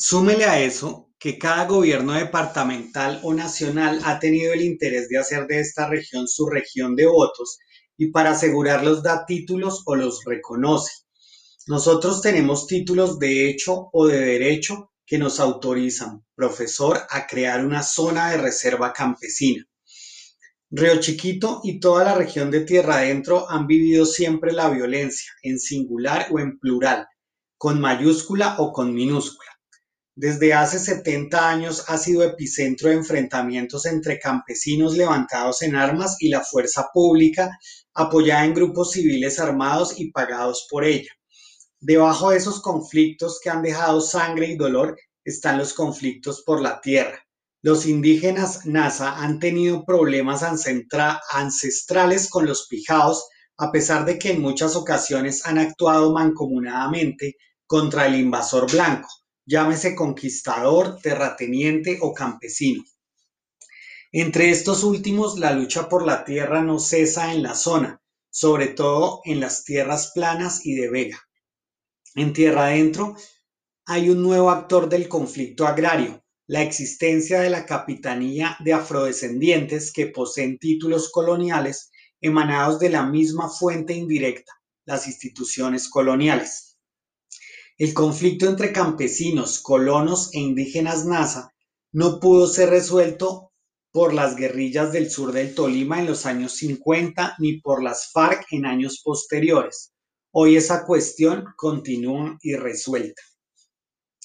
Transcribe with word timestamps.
Súmele 0.00 0.44
a 0.44 0.60
eso 0.60 1.10
que 1.18 1.38
cada 1.38 1.66
gobierno 1.66 2.12
departamental 2.12 3.18
o 3.24 3.34
nacional 3.34 4.00
ha 4.04 4.20
tenido 4.20 4.52
el 4.52 4.62
interés 4.62 5.08
de 5.08 5.18
hacer 5.18 5.48
de 5.48 5.58
esta 5.58 5.88
región 5.88 6.28
su 6.28 6.46
región 6.46 6.94
de 6.94 7.06
votos 7.06 7.58
y 7.96 8.12
para 8.12 8.30
asegurarlos 8.30 9.02
da 9.02 9.26
títulos 9.26 9.82
o 9.86 9.96
los 9.96 10.22
reconoce. 10.24 10.92
Nosotros 11.66 12.22
tenemos 12.22 12.68
títulos 12.68 13.18
de 13.18 13.50
hecho 13.50 13.90
o 13.92 14.06
de 14.06 14.20
derecho 14.20 14.92
que 15.04 15.18
nos 15.18 15.40
autorizan, 15.40 16.24
profesor, 16.36 17.00
a 17.10 17.26
crear 17.26 17.66
una 17.66 17.82
zona 17.82 18.30
de 18.30 18.36
reserva 18.36 18.92
campesina. 18.92 19.66
Río 20.70 21.00
Chiquito 21.00 21.60
y 21.64 21.80
toda 21.80 22.04
la 22.04 22.14
región 22.14 22.52
de 22.52 22.60
Tierra 22.60 22.98
Adentro 22.98 23.50
han 23.50 23.66
vivido 23.66 24.06
siempre 24.06 24.52
la 24.52 24.70
violencia, 24.70 25.32
en 25.42 25.58
singular 25.58 26.28
o 26.30 26.38
en 26.38 26.56
plural, 26.60 27.08
con 27.56 27.80
mayúscula 27.80 28.54
o 28.60 28.72
con 28.72 28.94
minúscula. 28.94 29.57
Desde 30.20 30.52
hace 30.52 30.80
70 30.80 31.48
años 31.48 31.84
ha 31.86 31.96
sido 31.96 32.24
epicentro 32.24 32.88
de 32.88 32.96
enfrentamientos 32.96 33.86
entre 33.86 34.18
campesinos 34.18 34.96
levantados 34.96 35.62
en 35.62 35.76
armas 35.76 36.16
y 36.18 36.28
la 36.28 36.42
fuerza 36.42 36.88
pública, 36.92 37.56
apoyada 37.94 38.44
en 38.44 38.54
grupos 38.54 38.90
civiles 38.90 39.38
armados 39.38 40.00
y 40.00 40.10
pagados 40.10 40.66
por 40.68 40.84
ella. 40.84 41.12
Debajo 41.78 42.30
de 42.30 42.38
esos 42.38 42.60
conflictos 42.60 43.38
que 43.40 43.50
han 43.50 43.62
dejado 43.62 44.00
sangre 44.00 44.48
y 44.48 44.56
dolor 44.56 44.96
están 45.24 45.58
los 45.58 45.72
conflictos 45.72 46.42
por 46.44 46.60
la 46.60 46.80
tierra 46.80 47.22
los 47.62 47.86
indígenas 47.86 48.66
Nasa 48.66 49.16
han 49.18 49.40
tenido 49.40 49.84
problemas 49.84 50.44
ancestrales 50.44 52.30
con 52.30 52.46
los 52.46 52.68
pijaos, 52.68 53.28
a 53.56 53.72
pesar 53.72 54.04
de 54.04 54.16
que 54.16 54.30
en 54.30 54.40
muchas 54.40 54.76
ocasiones 54.76 55.44
han 55.44 55.58
actuado 55.58 56.12
mancomunadamente 56.12 57.34
contra 57.66 58.06
el 58.06 58.14
invasor 58.14 58.70
blanco, 58.70 59.08
llámese 59.48 59.94
conquistador, 59.94 61.00
terrateniente 61.00 61.98
o 62.02 62.12
campesino. 62.12 62.84
Entre 64.12 64.50
estos 64.50 64.84
últimos, 64.84 65.38
la 65.38 65.52
lucha 65.52 65.88
por 65.88 66.04
la 66.04 66.24
tierra 66.24 66.62
no 66.62 66.78
cesa 66.78 67.32
en 67.32 67.42
la 67.42 67.54
zona, 67.54 68.02
sobre 68.28 68.68
todo 68.68 69.22
en 69.24 69.40
las 69.40 69.64
tierras 69.64 70.12
planas 70.14 70.66
y 70.66 70.74
de 70.74 70.90
vega. 70.90 71.18
En 72.14 72.34
tierra 72.34 72.66
adentro 72.66 73.16
hay 73.86 74.10
un 74.10 74.22
nuevo 74.22 74.50
actor 74.50 74.88
del 74.88 75.08
conflicto 75.08 75.66
agrario, 75.66 76.22
la 76.46 76.62
existencia 76.62 77.40
de 77.40 77.48
la 77.48 77.64
capitanía 77.64 78.56
de 78.60 78.74
afrodescendientes 78.74 79.92
que 79.92 80.08
poseen 80.08 80.58
títulos 80.58 81.10
coloniales 81.10 81.90
emanados 82.20 82.78
de 82.80 82.90
la 82.90 83.06
misma 83.06 83.48
fuente 83.48 83.94
indirecta, 83.94 84.52
las 84.84 85.06
instituciones 85.06 85.88
coloniales. 85.88 86.67
El 87.78 87.94
conflicto 87.94 88.46
entre 88.46 88.72
campesinos, 88.72 89.60
colonos 89.60 90.34
e 90.34 90.40
indígenas 90.40 91.06
NASA 91.06 91.54
no 91.92 92.20
pudo 92.20 92.46
ser 92.46 92.70
resuelto 92.70 93.52
por 93.92 94.12
las 94.12 94.36
guerrillas 94.36 94.92
del 94.92 95.10
sur 95.10 95.32
del 95.32 95.54
Tolima 95.54 96.00
en 96.00 96.06
los 96.06 96.26
años 96.26 96.56
50 96.56 97.36
ni 97.38 97.60
por 97.60 97.82
las 97.82 98.10
FARC 98.12 98.46
en 98.50 98.66
años 98.66 99.00
posteriores. 99.02 99.92
Hoy 100.32 100.56
esa 100.56 100.84
cuestión 100.84 101.46
continúa 101.56 102.36
irresuelta. 102.42 103.22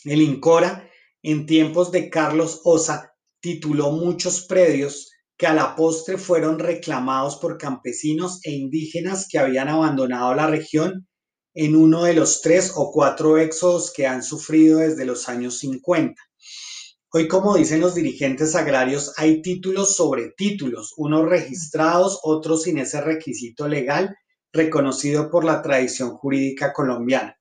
El 0.04 0.22
INCORA 0.22 0.90
en 1.24 1.46
tiempos 1.46 1.92
de 1.92 2.09
Carlos 2.09 2.62
Osa, 2.66 3.14
tituló 3.40 3.92
muchos 3.92 4.46
predios 4.46 5.09
que 5.38 5.48
a 5.48 5.54
la 5.54 5.76
postre 5.76 6.18
fueron 6.18 6.59
reclamados 6.59 7.38
por 7.38 7.58
campesinos 7.58 8.40
e 8.44 8.52
indígenas 8.52 9.28
que 9.30 9.40
habían 9.40 9.70
abandonado 9.70 10.36
la 10.36 10.48
región 10.48 11.08
en 11.54 11.76
uno 11.76 12.04
de 12.04 12.14
los 12.14 12.42
tres 12.42 12.72
o 12.76 12.92
cuatro 12.92 13.38
éxodos 13.38 13.92
que 13.92 14.08
han 14.08 14.23
sufrido 14.23 14.80
desde 14.80 15.06
los 15.06 15.30
años 15.30 15.59
50. 15.59 16.22
Hoy, 17.12 17.28
como 17.28 17.56
dicen 17.56 17.80
los 17.80 17.94
dirigentes 17.94 18.56
agrarios, 18.56 19.14
hay 19.18 19.42
títulos 19.44 19.96
sobre 19.96 20.31
títulos, 20.36 20.94
unos 20.98 21.30
registrados, 21.30 22.19
otros 22.24 22.64
sin 22.64 22.80
ese 22.80 23.02
requisito 23.02 23.68
legal 23.68 24.16
reconocido 24.52 25.30
por 25.30 25.44
la 25.44 25.62
tradición 25.62 26.12
jurídica 26.12 26.74
colombiana. 26.74 27.38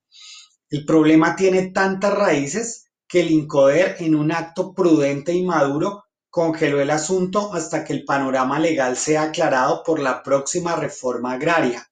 El 0.68 0.84
problema 0.84 1.36
tiene 1.36 1.70
tantas 1.70 2.12
raíces 2.12 2.84
que 3.06 3.20
el 3.20 3.30
INCODER, 3.30 3.96
en 4.00 4.14
un 4.14 4.32
acto 4.32 4.74
prudente 4.74 5.32
y 5.34 5.42
maduro, 5.44 6.04
congeló 6.30 6.80
el 6.80 6.90
asunto 6.90 7.52
hasta 7.52 7.84
que 7.84 7.92
el 7.92 8.04
panorama 8.04 8.58
legal 8.58 8.96
sea 8.96 9.24
aclarado 9.24 9.82
por 9.84 10.00
la 10.00 10.22
próxima 10.22 10.76
reforma 10.76 11.32
agraria, 11.32 11.86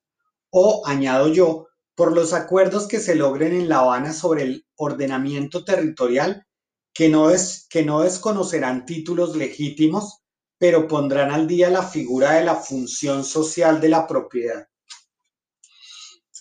o, 0.50 0.82
añado 0.86 1.28
yo, 1.28 1.68
por 1.94 2.12
los 2.14 2.32
acuerdos 2.32 2.86
que 2.88 3.00
se 3.00 3.14
logren 3.14 3.52
en 3.52 3.68
La 3.68 3.80
Habana 3.80 4.12
sobre 4.12 4.42
el 4.42 4.66
ordenamiento 4.76 5.64
territorial, 5.64 6.46
que 6.92 7.08
no, 7.08 7.30
que 7.68 7.84
no 7.84 8.00
desconocerán 8.00 8.86
títulos 8.86 9.36
legítimos, 9.36 10.22
pero 10.58 10.88
pondrán 10.88 11.30
al 11.30 11.46
día 11.46 11.70
la 11.70 11.82
figura 11.82 12.32
de 12.32 12.44
la 12.44 12.56
función 12.56 13.24
social 13.24 13.80
de 13.80 13.88
la 13.88 14.06
propiedad. 14.06 14.66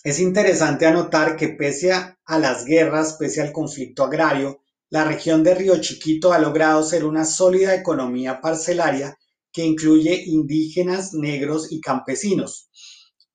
Es 0.02 0.18
interesante 0.18 0.86
anotar 0.86 1.36
que 1.36 1.48
pese 1.48 1.92
a 1.92 2.38
las 2.38 2.64
guerras, 2.64 3.16
pese 3.18 3.42
al 3.42 3.52
conflicto 3.52 4.04
agrario, 4.04 4.62
la 4.88 5.04
región 5.04 5.44
de 5.44 5.54
Río 5.54 5.80
Chiquito 5.80 6.32
ha 6.32 6.38
logrado 6.38 6.82
ser 6.82 7.04
una 7.04 7.24
sólida 7.24 7.74
economía 7.74 8.40
parcelaria 8.40 9.16
que 9.52 9.64
incluye 9.64 10.24
indígenas, 10.26 11.12
negros 11.12 11.70
y 11.70 11.80
campesinos. 11.80 12.69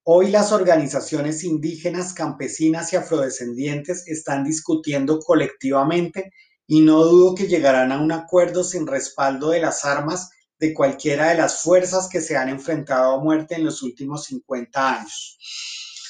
Hoy 0.08 0.30
las 0.30 0.52
organizaciones 0.52 1.44
indígenas, 1.44 2.14
campesinas 2.14 2.94
y 2.94 2.96
afrodescendientes 2.96 4.08
están 4.08 4.44
discutiendo 4.44 5.18
colectivamente 5.20 6.32
y 6.68 6.82
no 6.82 7.04
dudo 7.04 7.34
que 7.34 7.48
llegarán 7.48 7.92
a 7.92 8.00
un 8.00 8.12
acuerdo 8.12 8.64
sin 8.64 8.86
respaldo 8.86 9.50
de 9.50 9.62
las 9.62 9.84
armas 9.84 10.30
de 10.60 10.76
cualquiera 10.76 11.30
de 11.30 11.38
las 11.38 11.64
fuerzas 11.64 12.08
que 12.08 12.22
se 12.22 12.38
han 12.38 12.50
enfrentado 12.50 13.16
a 13.16 13.20
muerte 13.20 13.56
en 13.56 13.66
los 13.66 13.82
últimos 13.82 14.26
50 14.26 15.00
años. 15.00 15.40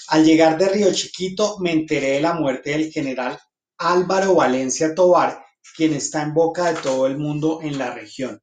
Al 0.09 0.25
llegar 0.25 0.57
de 0.57 0.67
Río 0.67 0.93
Chiquito 0.93 1.57
me 1.59 1.71
enteré 1.71 2.15
de 2.15 2.21
la 2.21 2.33
muerte 2.33 2.71
del 2.71 2.91
general 2.91 3.39
Álvaro 3.77 4.35
Valencia 4.35 4.93
Tovar, 4.93 5.41
quien 5.77 5.93
está 5.93 6.21
en 6.21 6.33
boca 6.33 6.73
de 6.73 6.81
todo 6.81 7.07
el 7.07 7.17
mundo 7.17 7.61
en 7.61 7.77
la 7.77 7.91
región. 7.91 8.41